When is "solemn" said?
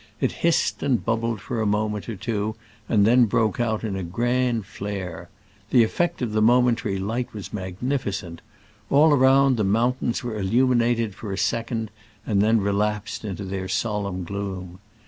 13.67-14.23